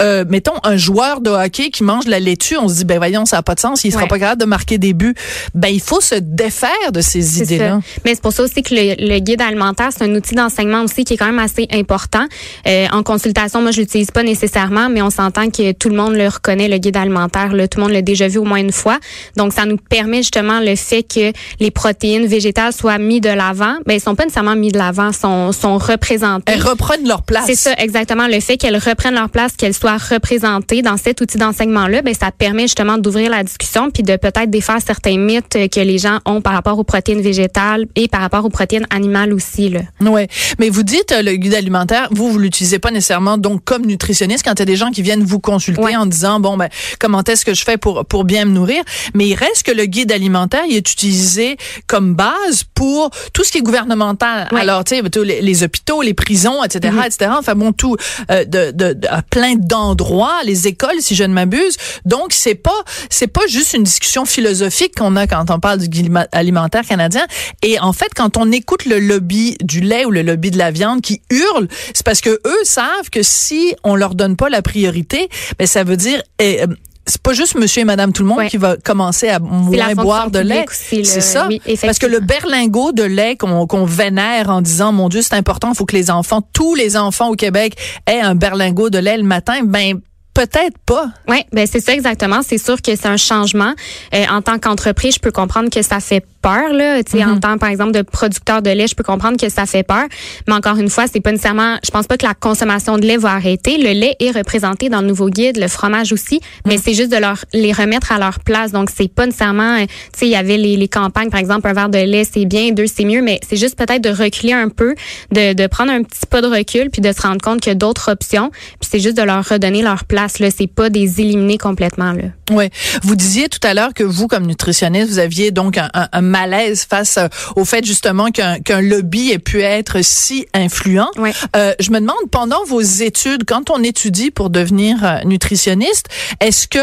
Euh, 0.02 0.24
mettons 0.28 0.54
un 0.64 0.76
joueur 0.76 1.20
de 1.20 1.30
hockey 1.30 1.70
qui 1.70 1.84
mange 1.84 2.04
de 2.06 2.10
la 2.10 2.20
laitue, 2.20 2.56
on 2.58 2.68
se 2.68 2.74
dit 2.76 2.84
ben 2.84 2.98
voyons 2.98 3.24
ça 3.24 3.38
a 3.38 3.42
pas 3.42 3.54
de 3.54 3.60
sens, 3.60 3.84
il 3.84 3.92
sera 3.92 4.02
Ouais. 4.02 4.08
pas 4.08 4.18
capable 4.18 4.40
de 4.40 4.46
marquer 4.46 4.78
des 4.78 4.92
buts. 4.94 5.14
Ben 5.54 5.68
il 5.68 5.80
faut 5.80 6.00
se 6.00 6.16
défaire 6.16 6.92
de 6.92 7.00
ces 7.00 7.40
idées-là. 7.42 7.80
ça. 7.80 8.00
Mais 8.04 8.14
c'est 8.14 8.22
pour 8.22 8.32
ça 8.32 8.42
aussi 8.42 8.62
que 8.62 8.74
le, 8.74 8.94
le 8.98 9.18
guide 9.20 9.40
alimentaire, 9.40 9.90
c'est 9.96 10.04
un 10.04 10.14
outil 10.14 10.34
d'enseignement 10.34 10.82
aussi 10.82 11.04
qui 11.04 11.14
est 11.14 11.16
quand 11.16 11.26
même 11.26 11.38
assez 11.38 11.66
important. 11.72 12.26
Euh, 12.66 12.86
en 12.92 13.02
consultation, 13.02 13.62
moi, 13.62 13.70
je 13.70 13.80
l'utilise 13.80 14.10
pas 14.10 14.22
nécessairement, 14.22 14.88
mais 14.88 15.02
on 15.02 15.10
s'entend 15.10 15.50
que 15.50 15.72
tout 15.72 15.88
le 15.88 15.94
monde 15.96 16.14
le 16.14 16.26
reconnaît, 16.28 16.68
le 16.68 16.78
guide 16.78 16.96
alimentaire. 16.96 17.52
Là, 17.52 17.68
tout 17.68 17.78
le 17.78 17.84
monde 17.84 17.92
l'a 17.92 18.02
déjà 18.02 18.26
vu 18.28 18.38
au 18.38 18.44
moins 18.44 18.58
une 18.58 18.72
fois. 18.72 18.98
Donc, 19.36 19.52
ça 19.52 19.64
nous 19.66 19.76
permet 19.76 20.18
justement 20.18 20.60
le 20.60 20.74
fait 20.76 21.02
que 21.02 21.32
les 21.60 21.70
protéines 21.70 22.26
végétales 22.26 22.72
soient 22.72 22.98
mis 22.98 23.20
de 23.20 23.28
l'avant. 23.30 23.76
Ben, 23.86 23.94
ils 23.94 24.00
sont 24.00 24.14
pas 24.14 24.24
nécessairement 24.24 24.56
mis 24.56 24.72
de 24.72 24.78
l'avant, 24.78 25.12
sont, 25.12 25.52
sont 25.52 25.78
représentées. 25.78 26.52
Elles 26.52 26.62
reprennent 26.62 27.06
leur 27.06 27.22
place. 27.22 27.44
C'est 27.46 27.54
ça, 27.54 27.72
exactement. 27.78 28.26
Le 28.26 28.40
fait 28.40 28.56
qu'elles 28.56 28.76
reprennent 28.78 29.14
leur 29.14 29.28
place, 29.30 29.52
qu'elles 29.56 29.74
soient 29.74 29.91
représentées 29.96 30.82
dans 30.82 30.96
cet 30.96 31.20
outil 31.20 31.38
d'enseignement-là, 31.38 32.02
ben 32.02 32.14
ça 32.14 32.30
permet 32.30 32.62
justement 32.62 32.98
d'ouvrir 32.98 33.30
la 33.30 33.42
discussion 33.42 33.90
puis 33.90 34.02
de 34.02 34.16
peut-être 34.16 34.50
défaire 34.50 34.78
certains 34.84 35.16
mythes 35.18 35.56
que 35.70 35.80
les 35.80 35.98
gens 35.98 36.18
ont 36.26 36.40
par 36.40 36.52
rapport 36.54 36.78
aux 36.78 36.84
protéines 36.84 37.20
végétales 37.22 37.86
et 37.96 38.08
par 38.08 38.20
rapport 38.20 38.44
aux 38.44 38.48
protéines 38.50 38.86
animales 38.90 39.32
aussi. 39.32 39.68
Là. 39.68 39.80
Ouais, 40.00 40.28
mais 40.58 40.68
vous 40.68 40.82
dites 40.82 41.12
euh, 41.12 41.22
le 41.22 41.32
guide 41.36 41.54
alimentaire, 41.54 42.08
vous 42.10 42.30
vous 42.30 42.38
l'utilisez 42.38 42.78
pas 42.78 42.90
nécessairement 42.90 43.38
donc 43.38 43.64
comme 43.64 43.84
nutritionniste 43.86 44.44
quand 44.44 44.52
il 44.54 44.58
y 44.58 44.62
a 44.62 44.66
des 44.66 44.76
gens 44.76 44.90
qui 44.90 45.02
viennent 45.02 45.24
vous 45.24 45.40
consulter 45.40 45.82
Ouais. 45.82 45.96
en 45.96 46.06
disant 46.06 46.38
bon 46.40 46.56
ben 46.56 46.68
comment 47.00 47.22
est-ce 47.24 47.44
que 47.44 47.54
je 47.54 47.64
fais 47.64 47.76
pour 47.76 48.04
pour 48.06 48.24
bien 48.24 48.44
me 48.44 48.50
nourrir, 48.52 48.82
mais 49.14 49.26
il 49.28 49.34
reste 49.34 49.64
que 49.64 49.72
le 49.72 49.84
guide 49.86 50.12
alimentaire 50.12 50.62
il 50.68 50.76
est 50.76 50.90
utilisé 50.92 51.56
comme 51.86 52.14
base 52.14 52.64
pour 52.74 53.10
tout 53.32 53.44
ce 53.44 53.50
qui 53.52 53.58
est 53.58 53.62
gouvernemental. 53.62 54.48
Ouais. 54.52 54.60
Alors 54.60 54.84
tu 54.84 54.96
sais 54.96 55.02
les, 55.24 55.40
les 55.40 55.62
hôpitaux, 55.62 56.02
les 56.02 56.14
prisons, 56.14 56.62
etc., 56.64 56.92
Mhm. 56.94 57.02
etc. 57.04 57.30
Enfin 57.38 57.54
bon 57.54 57.72
tout 57.72 57.96
euh, 58.30 58.44
de, 58.44 58.70
de, 58.72 58.92
de- 58.92 59.08
plein 59.30 59.54
d'endroits, 59.72 60.42
les 60.44 60.68
écoles 60.68 61.00
si 61.00 61.14
je 61.14 61.24
ne 61.24 61.32
m'abuse. 61.32 61.76
Donc 62.04 62.32
c'est 62.32 62.54
pas 62.54 62.84
c'est 63.08 63.26
pas 63.26 63.46
juste 63.48 63.72
une 63.72 63.84
discussion 63.84 64.26
philosophique 64.26 64.94
qu'on 64.94 65.16
a 65.16 65.26
quand 65.26 65.50
on 65.50 65.58
parle 65.58 65.78
du 65.78 66.10
alimentaire 66.32 66.84
canadien. 66.86 67.26
Et 67.62 67.80
en 67.80 67.94
fait, 67.94 68.12
quand 68.14 68.36
on 68.36 68.52
écoute 68.52 68.84
le 68.84 68.98
lobby 68.98 69.56
du 69.62 69.80
lait 69.80 70.04
ou 70.04 70.10
le 70.10 70.20
lobby 70.20 70.50
de 70.50 70.58
la 70.58 70.70
viande 70.70 71.00
qui 71.00 71.22
hurle, 71.30 71.68
c'est 71.94 72.04
parce 72.04 72.20
que 72.20 72.30
eux 72.30 72.64
savent 72.64 73.08
que 73.10 73.22
si 73.22 73.74
on 73.82 73.96
leur 73.96 74.14
donne 74.14 74.36
pas 74.36 74.50
la 74.50 74.60
priorité, 74.60 75.30
ben 75.58 75.66
ça 75.66 75.84
veut 75.84 75.96
dire 75.96 76.22
eh, 76.38 76.64
c'est 77.06 77.20
pas 77.20 77.32
juste 77.32 77.56
monsieur 77.56 77.82
et 77.82 77.84
madame 77.84 78.12
tout 78.12 78.22
le 78.22 78.28
monde 78.28 78.38
Ouais. 78.38 78.48
qui 78.48 78.56
va 78.56 78.76
commencer 78.76 79.28
à 79.28 79.38
moins 79.40 79.94
boire 79.94 80.30
de 80.30 80.38
lait. 80.38 80.64
C'est 80.70 81.04
ça. 81.04 81.48
Oui, 81.48 81.60
Parce 81.82 81.98
que 81.98 82.06
le 82.06 82.20
berlingot 82.20 82.92
de 82.92 83.02
lait 83.02 83.36
qu'on 83.36 83.66
qu'on 83.66 83.84
vénère 83.84 84.50
en 84.50 84.62
disant 84.62 84.92
mon 84.92 85.08
Dieu, 85.08 85.20
c'est 85.22 85.34
important, 85.34 85.70
il 85.72 85.76
faut 85.76 85.84
que 85.86 85.96
les 85.96 86.10
enfants, 86.10 86.42
tous 86.52 86.74
les 86.74 86.96
enfants 86.96 87.28
au 87.28 87.34
Québec 87.34 87.76
aient 88.06 88.20
un 88.20 88.34
berlingot 88.34 88.88
de 88.90 88.98
lait 88.98 89.16
le 89.16 89.24
matin, 89.24 89.60
ben 89.64 90.00
peut-être 90.34 90.78
pas. 90.86 91.08
Oui, 91.28 91.42
ben 91.52 91.66
c'est 91.70 91.80
ça 91.80 91.92
exactement. 91.92 92.40
C'est 92.46 92.58
sûr 92.58 92.80
que 92.80 92.96
c'est 92.96 93.06
un 93.08 93.16
changement. 93.18 93.74
Euh, 94.14 94.24
en 94.30 94.40
tant 94.40 94.58
qu'entreprise, 94.58 95.16
je 95.16 95.20
peux 95.20 95.30
comprendre 95.32 95.68
que 95.70 95.82
ça 95.82 96.00
fait 96.00 96.24
peur. 96.42 96.72
Là. 96.72 97.02
Tu 97.02 97.12
sais, 97.18 97.24
En 97.24 97.38
tant, 97.38 97.56
par 97.58 97.68
exemple, 97.70 97.92
de 97.92 98.02
producteur 98.02 98.60
de 98.62 98.70
lait, 98.70 98.86
je 98.86 98.94
peux 98.94 99.02
comprendre 99.04 99.36
que 99.38 99.48
ça 99.48 99.64
fait 99.66 99.82
peur. 99.82 100.04
Mais 100.48 100.54
encore 100.54 100.76
une 100.76 100.90
fois, 100.90 101.04
c'est 101.10 101.20
pas 101.20 101.30
nécessairement. 101.30 101.76
Je 101.84 101.90
pense 101.90 102.06
pas 102.06 102.16
que 102.18 102.26
la 102.26 102.34
consommation 102.34 102.98
de 102.98 103.06
lait 103.06 103.16
va 103.16 103.30
arrêter. 103.32 103.78
Le 103.78 103.92
lait 103.92 104.16
est 104.20 104.30
représenté 104.32 104.88
dans 104.88 105.00
le 105.00 105.06
nouveau 105.06 105.28
guide, 105.28 105.56
le 105.58 105.68
fromage 105.68 106.12
aussi, 106.12 106.40
mais 106.66 106.76
c'est 106.78 106.94
juste 106.94 107.10
de 107.12 107.16
leur 107.16 107.44
les 107.52 107.72
remettre 107.72 108.12
à 108.12 108.18
leur 108.18 108.40
place. 108.40 108.72
Donc 108.72 108.90
c'est 108.94 109.08
pas 109.12 109.26
nécessairement. 109.26 109.76
euh, 109.76 109.86
Tu 110.12 110.20
sais, 110.20 110.26
il 110.26 110.32
y 110.32 110.36
avait 110.36 110.56
les, 110.56 110.76
les 110.76 110.88
campagnes, 110.88 111.30
par 111.30 111.40
exemple, 111.40 111.68
un 111.68 111.72
verre 111.72 111.88
de 111.88 111.98
lait 111.98 112.24
c'est 112.30 112.44
bien, 112.44 112.72
deux 112.72 112.86
c'est 112.86 113.04
mieux, 113.04 113.22
mais 113.22 113.38
c'est 113.48 113.56
juste 113.56 113.76
peut-être 113.78 114.02
de 114.02 114.10
reculer 114.10 114.52
un 114.52 114.68
peu, 114.68 114.94
de, 115.30 115.52
de 115.52 115.66
prendre 115.66 115.92
un 115.92 116.02
petit 116.02 116.26
pas 116.28 116.40
de 116.40 116.46
recul, 116.48 116.90
puis 116.90 117.00
de 117.00 117.12
se 117.12 117.22
rendre 117.22 117.40
compte 117.40 117.60
qu'il 117.60 117.70
y 117.70 117.72
a 117.72 117.76
d'autres 117.76 118.10
options. 118.10 118.50
Puis 118.80 118.88
c'est 118.90 119.00
juste 119.00 119.16
de 119.16 119.22
leur 119.22 119.46
redonner 119.48 119.82
leur 119.82 120.04
place. 120.04 120.38
Là, 120.38 120.48
c'est 120.50 120.66
pas 120.66 120.90
des 120.90 121.20
éliminer 121.20 121.58
complètement. 121.58 122.12
Là. 122.12 122.24
Oui. 122.50 122.68
Vous 123.02 123.14
disiez 123.14 123.48
tout 123.48 123.60
à 123.62 123.74
l'heure 123.74 123.94
que 123.94 124.02
vous, 124.04 124.26
comme 124.28 124.46
nutritionniste, 124.46 125.10
vous 125.10 125.18
aviez 125.18 125.50
donc 125.50 125.78
un, 125.78 125.88
un- 125.94 126.08
un 126.12 126.20
malaise 126.38 126.84
face 126.92 127.16
euh, 127.18 127.28
au 127.56 127.64
fait 127.64 127.84
justement 127.92 128.28
qu'un 128.36 128.54
qu'un 128.66 128.80
lobby 128.80 129.30
ait 129.34 129.38
pu 129.50 129.58
être 129.78 129.96
si 130.02 130.46
influent. 130.66 131.10
Euh, 131.56 131.74
je 131.84 131.90
me 131.94 132.00
demande, 132.00 132.24
pendant 132.30 132.62
vos 132.64 132.80
études, 132.80 133.44
quand 133.52 133.70
on 133.70 133.80
étudie 133.82 134.30
pour 134.30 134.48
devenir 134.50 134.92
euh, 135.04 135.18
nutritionniste, 135.24 136.06
est-ce 136.40 136.64
que 136.66 136.78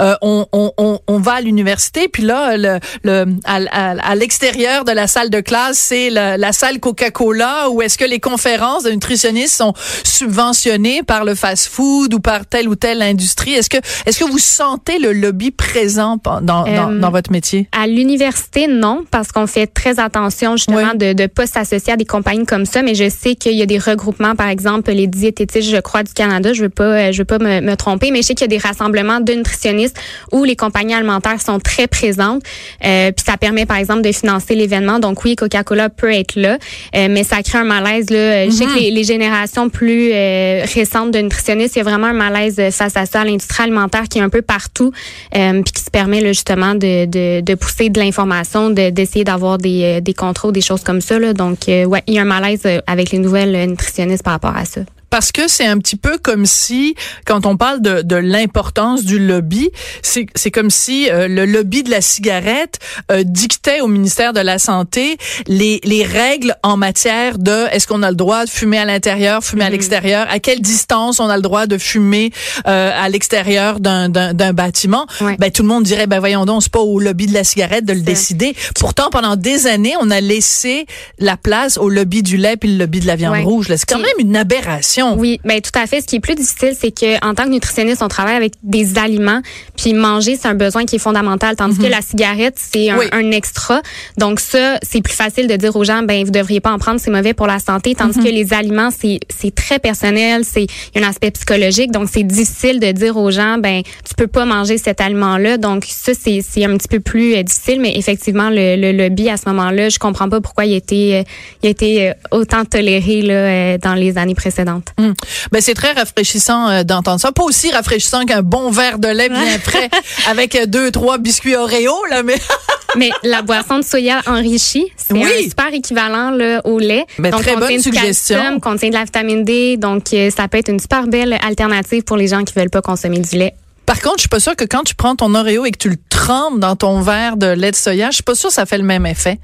euh, 0.00 0.14
on, 0.22 0.46
on, 0.52 0.66
on, 0.76 0.92
on 1.14 1.18
va 1.18 1.32
à 1.34 1.40
l'université, 1.40 2.08
puis 2.08 2.24
là, 2.30 2.56
le, 2.56 2.78
le, 3.08 3.16
à, 3.44 3.56
à, 3.70 4.10
à 4.10 4.14
l'extérieur 4.14 4.84
de 4.84 4.92
la 4.92 5.06
salle 5.14 5.30
de 5.30 5.40
classe, 5.40 5.78
c'est 5.78 6.10
la, 6.10 6.36
la 6.36 6.52
salle 6.52 6.78
Coca-Cola, 6.80 7.70
ou 7.70 7.82
est-ce 7.82 7.96
que 7.96 8.04
les 8.14 8.20
conférences 8.20 8.82
de 8.84 8.90
nutritionnistes 8.90 9.56
sont 9.56 9.74
subventionnées 10.04 11.02
par 11.02 11.24
le 11.24 11.34
fast-food 11.34 12.12
ou 12.14 12.20
par 12.20 12.46
telle 12.46 12.68
ou 12.68 12.76
telle 12.76 13.02
industrie? 13.02 13.54
Est-ce 13.54 13.70
que 13.74 13.78
est-ce 14.06 14.18
que 14.22 14.28
vous 14.34 14.38
sentez 14.38 14.98
le 14.98 15.12
lobby 15.12 15.50
présent 15.50 16.18
dans, 16.22 16.40
dans, 16.40 16.64
Euh, 16.66 16.98
dans 17.04 17.10
votre 17.10 17.32
métier? 17.32 17.60
À 17.72 17.86
l'université, 17.86 18.66
non. 18.66 18.89
Non, 18.90 19.04
parce 19.10 19.30
qu'on 19.30 19.46
fait 19.46 19.66
très 19.66 20.00
attention 20.00 20.56
justement 20.56 20.94
de 20.94 21.12
ne 21.12 21.26
pas 21.26 21.46
s'associer 21.46 21.92
à 21.92 21.96
des 21.96 22.04
compagnies 22.04 22.46
comme 22.46 22.64
ça, 22.64 22.82
mais 22.82 22.94
je 22.94 23.08
sais 23.08 23.36
qu'il 23.36 23.52
y 23.52 23.62
a 23.62 23.66
des 23.66 23.78
regroupements, 23.78 24.34
par 24.34 24.48
exemple 24.48 24.90
les 24.90 25.06
diététistes, 25.06 25.70
je 25.70 25.76
crois, 25.76 26.02
du 26.02 26.12
Canada, 26.12 26.52
je 26.52 26.62
veux 26.62 26.68
pas, 26.68 27.12
je 27.12 27.18
veux 27.18 27.24
pas 27.24 27.38
me, 27.38 27.60
me 27.60 27.76
tromper, 27.76 28.10
mais 28.10 28.22
je 28.22 28.28
sais 28.28 28.34
qu'il 28.34 28.50
y 28.50 28.52
a 28.52 28.58
des 28.58 28.58
rassemblements 28.58 29.20
de 29.20 29.32
nutritionnistes 29.32 29.96
où 30.32 30.44
les 30.44 30.56
compagnies 30.56 30.94
alimentaires 30.94 31.40
sont 31.40 31.60
très 31.60 31.86
présentes, 31.86 32.42
euh, 32.84 33.12
puis 33.12 33.24
ça 33.24 33.36
permet 33.36 33.64
par 33.64 33.76
exemple 33.76 34.02
de 34.02 34.12
financer 34.12 34.54
l'événement. 34.54 34.98
Donc 34.98 35.24
oui, 35.24 35.36
Coca-Cola 35.36 35.88
peut 35.88 36.12
être 36.12 36.34
là, 36.36 36.58
euh, 36.96 37.06
mais 37.08 37.22
ça 37.22 37.42
crée 37.42 37.58
un 37.58 37.64
malaise 37.64 38.10
là. 38.10 38.46
Je 38.46 38.50
sais 38.50 38.64
que 38.64 38.70
mm-hmm. 38.70 38.94
les, 38.94 39.04
générations 39.04 39.68
plus 39.68 40.10
euh, 40.12 40.64
récentes 40.74 41.12
de 41.12 41.20
nutritionnistes, 41.20 41.76
il 41.76 41.78
y 41.78 41.82
a 41.82 41.84
vraiment 41.84 42.08
un 42.08 42.12
malaise 42.12 42.60
face 42.70 42.96
à 42.96 43.06
ça, 43.06 43.20
à 43.20 43.24
l'industrie 43.24 43.62
alimentaire 43.62 44.04
qui 44.08 44.18
est 44.18 44.22
un 44.22 44.28
peu 44.28 44.42
partout, 44.42 44.92
euh, 45.36 45.62
puis 45.62 45.72
qui 45.72 45.82
se 45.82 45.90
permet 45.90 46.20
là, 46.20 46.28
justement 46.28 46.74
de, 46.74 47.06
de, 47.06 47.40
de 47.40 47.54
pousser 47.54 47.88
de 47.88 48.00
l'information, 48.00 48.70
d'essayer 48.90 49.24
d'avoir 49.24 49.58
des, 49.58 50.00
des 50.00 50.14
contrôles, 50.14 50.52
des 50.52 50.60
choses 50.60 50.82
comme 50.82 51.00
ça. 51.00 51.18
Donc 51.32 51.58
ouais, 51.68 52.02
il 52.06 52.14
y 52.14 52.18
a 52.18 52.22
un 52.22 52.24
malaise 52.24 52.66
avec 52.86 53.10
les 53.12 53.18
nouvelles 53.18 53.68
nutritionnistes 53.68 54.22
par 54.22 54.34
rapport 54.34 54.56
à 54.56 54.64
ça 54.64 54.80
parce 55.10 55.32
que 55.32 55.48
c'est 55.48 55.66
un 55.66 55.78
petit 55.78 55.96
peu 55.96 56.18
comme 56.18 56.46
si, 56.46 56.94
quand 57.26 57.46
on 57.46 57.56
parle 57.56 57.82
de, 57.82 58.02
de 58.02 58.16
l'importance 58.16 59.04
du 59.04 59.18
lobby, 59.18 59.70
c'est, 60.02 60.50
comme 60.50 60.70
si 60.70 61.10
euh, 61.10 61.28
le 61.28 61.44
lobby 61.44 61.82
de 61.82 61.90
la 61.90 62.00
cigarette 62.00 62.78
euh, 63.10 63.22
dictait 63.24 63.80
au 63.80 63.88
ministère 63.88 64.32
de 64.32 64.40
la 64.40 64.58
Santé 64.58 65.16
les, 65.46 65.80
les 65.84 66.04
règles 66.04 66.54
en 66.62 66.76
matière 66.76 67.38
de 67.38 67.66
est-ce 67.72 67.86
qu'on 67.86 68.02
a 68.02 68.10
le 68.10 68.16
droit 68.16 68.44
de 68.44 68.50
fumer 68.50 68.78
à 68.78 68.84
l'intérieur, 68.84 69.42
fumer 69.44 69.64
à 69.64 69.68
mm-hmm. 69.68 69.72
l'extérieur, 69.72 70.26
à 70.30 70.38
quelle 70.38 70.60
distance 70.60 71.20
on 71.20 71.28
a 71.28 71.36
le 71.36 71.42
droit 71.42 71.66
de 71.66 71.78
fumer 71.78 72.32
euh, 72.66 72.90
à 72.94 73.08
l'extérieur 73.08 73.80
d'un 73.80 74.08
bâtiment. 74.52 75.06
Ben, 75.38 75.50
tout 75.50 75.62
le 75.62 75.68
monde 75.68 75.84
dirait, 75.84 76.06
ben 76.06 76.18
voyons 76.20 76.44
donc, 76.44 76.62
c'est 76.62 76.72
pas 76.72 76.80
au 76.80 77.00
lobby 77.00 77.26
de 77.26 77.34
la 77.34 77.44
cigarette 77.44 77.84
de 77.84 77.92
le 77.92 78.00
décider. 78.00 78.54
Pourtant, 78.78 79.10
pendant 79.10 79.36
des 79.36 79.66
années, 79.66 79.94
on 80.00 80.10
a 80.10 80.20
laissé 80.20 80.86
la 81.18 81.36
place 81.36 81.78
au 81.78 81.88
lobby 81.88 82.22
du 82.22 82.36
lait 82.36 82.56
puis 82.56 82.70
le 82.70 82.78
lobby 82.78 83.00
de 83.00 83.06
la 83.06 83.16
viande 83.16 83.44
rouge. 83.44 83.66
C'est 83.68 83.88
quand 83.88 83.98
même 83.98 84.08
une 84.18 84.36
aberration. 84.36 84.99
Oui, 85.02 85.40
ben, 85.44 85.60
tout 85.60 85.76
à 85.78 85.86
fait. 85.86 86.00
Ce 86.00 86.06
qui 86.06 86.16
est 86.16 86.20
plus 86.20 86.34
difficile, 86.34 86.74
c'est 86.78 86.90
que 86.90 87.24
en 87.24 87.34
tant 87.34 87.44
que 87.44 87.50
nutritionniste, 87.50 88.02
on 88.02 88.08
travaille 88.08 88.36
avec 88.36 88.54
des 88.62 88.98
aliments, 88.98 89.40
puis 89.76 89.94
manger, 89.94 90.36
c'est 90.40 90.48
un 90.48 90.54
besoin 90.54 90.84
qui 90.84 90.96
est 90.96 91.00
fondamental, 91.00 91.56
tandis 91.56 91.78
que 91.78 91.84
mhm. 91.84 91.90
la 91.90 92.02
cigarette, 92.02 92.56
c'est 92.56 92.90
un, 92.90 93.30
extra. 93.30 93.80
Donc 94.18 94.40
ça, 94.40 94.78
c'est 94.82 95.02
plus 95.02 95.14
facile 95.14 95.46
de 95.46 95.54
dire 95.56 95.74
aux 95.76 95.84
gens, 95.84 96.02
ben 96.02 96.24
vous 96.24 96.30
devriez 96.30 96.60
pas 96.60 96.72
en 96.72 96.78
prendre, 96.78 97.00
c'est 97.00 97.10
mauvais 97.10 97.34
pour 97.34 97.46
la 97.46 97.58
santé, 97.58 97.94
tandis 97.94 98.18
mhm. 98.18 98.24
que 98.24 98.30
les 98.30 98.52
aliments, 98.52 98.90
c'est 98.90 99.20
c'est 99.28 99.54
très 99.54 99.78
personnel, 99.78 100.44
c'est 100.44 100.66
un 100.96 101.02
aspect 101.02 101.30
psychologique, 101.30 101.92
donc 101.92 102.08
c'est 102.12 102.24
difficile 102.24 102.80
de 102.80 102.90
dire 102.92 103.16
aux 103.16 103.30
gens, 103.30 103.58
ben 103.58 103.82
tu 104.06 104.14
peux 104.16 104.26
pas 104.26 104.44
manger 104.44 104.78
cet 104.78 105.00
aliment-là. 105.00 105.58
Donc 105.58 105.84
ça, 105.88 106.12
c'est 106.20 106.40
c'est 106.46 106.64
un 106.64 106.76
petit 106.76 106.88
peu 106.88 107.00
plus 107.00 107.34
euh, 107.34 107.42
difficile, 107.42 107.80
mais 107.80 107.96
effectivement 107.96 108.50
le, 108.50 108.76
le 108.76 108.92
lobby 108.92 109.28
à 109.28 109.36
ce 109.36 109.48
moment-là, 109.48 109.88
je 109.88 109.98
comprends 109.98 110.28
pas 110.28 110.40
pourquoi 110.40 110.64
il 110.64 110.74
a 110.74 110.76
été 110.76 111.16
euh, 111.16 111.22
il 111.62 111.66
a 111.68 111.70
été 111.70 112.08
euh, 112.08 112.12
autant 112.30 112.64
toléré 112.64 113.22
là 113.22 113.78
dans 113.78 113.94
les 113.94 114.18
années 114.18 114.34
précédentes. 114.34 114.89
Hum. 114.98 115.14
Ben 115.52 115.60
c'est 115.60 115.74
très 115.74 115.92
rafraîchissant 115.92 116.68
euh, 116.68 116.82
d'entendre 116.82 117.20
ça. 117.20 117.32
Pas 117.32 117.42
aussi 117.42 117.70
rafraîchissant 117.70 118.24
qu'un 118.24 118.42
bon 118.42 118.70
verre 118.70 118.98
de 118.98 119.08
lait 119.08 119.28
bien 119.28 119.58
frais 119.58 119.90
avec 120.28 120.54
euh, 120.54 120.66
deux 120.66 120.90
trois 120.90 121.18
biscuits 121.18 121.56
Oreo 121.56 122.04
là, 122.10 122.22
mais 122.22 122.38
mais 122.96 123.10
la 123.22 123.42
boisson 123.42 123.78
de 123.78 123.84
soya 123.84 124.20
enrichie, 124.26 124.86
c'est 124.96 125.22
un 125.22 125.42
super 125.48 125.72
équivalent 125.72 126.30
là, 126.30 126.60
au 126.64 126.78
lait. 126.78 127.06
Ben, 127.18 127.30
donc 127.30 127.42
très 127.42 127.54
contient 127.54 127.68
bonne 127.68 127.80
suggestion. 127.80 128.36
Calcium, 128.36 128.60
contient 128.60 128.88
de 128.88 128.94
la 128.94 129.04
vitamine 129.04 129.44
D, 129.44 129.76
donc 129.76 130.12
euh, 130.12 130.30
ça 130.30 130.48
peut 130.48 130.58
être 130.58 130.70
une 130.70 130.80
super 130.80 131.06
belle 131.06 131.36
alternative 131.42 132.02
pour 132.02 132.16
les 132.16 132.28
gens 132.28 132.44
qui 132.44 132.54
veulent 132.54 132.70
pas 132.70 132.82
consommer 132.82 133.18
du 133.18 133.36
lait. 133.36 133.54
Par 133.86 134.00
contre, 134.00 134.18
je 134.18 134.22
suis 134.22 134.28
pas 134.28 134.40
sûre 134.40 134.54
que 134.54 134.64
quand 134.64 134.84
tu 134.84 134.94
prends 134.94 135.16
ton 135.16 135.34
Oreo 135.34 135.64
et 135.64 135.72
que 135.72 135.78
tu 135.78 135.88
le 135.88 135.96
trempes 136.08 136.60
dans 136.60 136.76
ton 136.76 137.00
verre 137.00 137.36
de 137.36 137.46
lait 137.46 137.72
de 137.72 137.76
soya, 137.76 138.10
je 138.10 138.16
suis 138.16 138.22
pas 138.22 138.34
sûre 138.34 138.50
que 138.50 138.54
ça 138.54 138.66
fait 138.66 138.78
le 138.78 138.84
même 138.84 139.06
effet. 139.06 139.38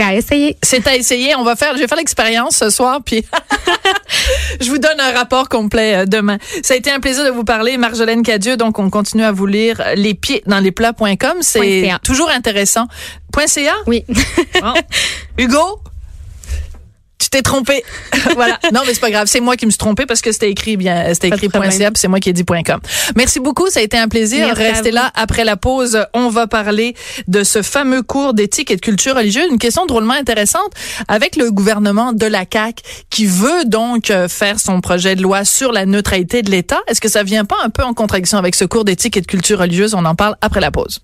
C'est 0.00 0.06
à 0.06 0.14
essayer. 0.14 0.56
C'est 0.62 0.86
à 0.86 0.96
essayer. 0.96 1.34
On 1.36 1.44
va 1.44 1.56
faire, 1.56 1.74
je 1.74 1.80
vais 1.80 1.86
faire 1.86 1.98
l'expérience 1.98 2.56
ce 2.56 2.70
soir, 2.70 3.00
puis 3.04 3.22
je 4.60 4.70
vous 4.70 4.78
donne 4.78 4.98
un 4.98 5.12
rapport 5.12 5.50
complet 5.50 5.94
euh, 5.94 6.06
demain. 6.06 6.38
Ça 6.62 6.72
a 6.72 6.78
été 6.78 6.90
un 6.90 7.00
plaisir 7.00 7.22
de 7.22 7.28
vous 7.28 7.44
parler, 7.44 7.76
Marjolaine 7.76 8.22
Cadieux. 8.22 8.56
Donc, 8.56 8.78
on 8.78 8.88
continue 8.88 9.24
à 9.24 9.32
vous 9.32 9.44
lire 9.44 9.82
les 9.96 10.14
pieds 10.14 10.42
dans 10.46 10.58
les 10.58 10.72
plats.com. 10.72 11.42
C'est 11.42 11.90
toujours 12.02 12.30
intéressant. 12.30 12.86
.ca? 13.46 13.74
Oui. 13.86 14.06
Hugo? 15.38 15.82
Tu 17.20 17.28
t'es 17.28 17.42
trompé. 17.42 17.84
voilà. 18.34 18.58
Non, 18.72 18.80
mais 18.86 18.94
c'est 18.94 19.00
pas 19.00 19.10
grave. 19.10 19.28
C'est 19.28 19.40
moi 19.40 19.56
qui 19.56 19.66
me 19.66 19.70
suis 19.70 19.78
trompé 19.78 20.06
parce 20.06 20.22
que 20.22 20.32
c'était 20.32 20.50
écrit 20.50 20.76
bien, 20.76 21.12
c'était 21.14 21.28
écrit 21.28 21.48
.ca, 21.52 21.90
c'est 21.94 22.08
moi 22.08 22.18
qui 22.18 22.30
ai 22.30 22.32
dit 22.32 22.44
.com. 22.44 22.80
Merci 23.14 23.38
beaucoup. 23.38 23.68
Ça 23.68 23.80
a 23.80 23.82
été 23.82 23.98
un 23.98 24.08
plaisir. 24.08 24.56
Restez 24.56 24.90
là 24.90 25.12
après 25.14 25.44
la 25.44 25.56
pause. 25.56 26.04
On 26.14 26.30
va 26.30 26.46
parler 26.46 26.96
de 27.28 27.44
ce 27.44 27.62
fameux 27.62 28.02
cours 28.02 28.34
d'éthique 28.34 28.70
et 28.70 28.76
de 28.76 28.80
culture 28.80 29.14
religieuse. 29.14 29.46
Une 29.50 29.58
question 29.58 29.86
drôlement 29.86 30.14
intéressante 30.14 30.70
avec 31.08 31.36
le 31.36 31.50
gouvernement 31.50 32.12
de 32.12 32.26
la 32.26 32.44
CAQ 32.50 32.82
qui 33.10 33.26
veut 33.26 33.64
donc 33.66 34.10
euh, 34.10 34.26
faire 34.28 34.58
son 34.58 34.80
projet 34.80 35.14
de 35.14 35.22
loi 35.22 35.44
sur 35.44 35.72
la 35.72 35.84
neutralité 35.84 36.42
de 36.42 36.50
l'État. 36.50 36.80
Est-ce 36.88 37.00
que 37.00 37.08
ça 37.08 37.22
vient 37.22 37.44
pas 37.44 37.56
un 37.62 37.70
peu 37.70 37.82
en 37.82 37.92
contradiction 37.92 38.38
avec 38.38 38.54
ce 38.54 38.64
cours 38.64 38.84
d'éthique 38.84 39.16
et 39.16 39.20
de 39.20 39.26
culture 39.26 39.58
religieuse? 39.58 39.94
On 39.94 40.04
en 40.06 40.14
parle 40.14 40.36
après 40.40 40.60
la 40.60 40.70
pause. 40.70 41.00